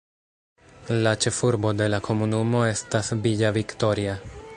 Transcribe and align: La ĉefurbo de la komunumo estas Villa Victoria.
La 1.07 1.11
ĉefurbo 1.25 1.73
de 1.81 1.89
la 1.95 1.99
komunumo 2.07 2.63
estas 2.71 3.13
Villa 3.27 3.53
Victoria. 3.59 4.17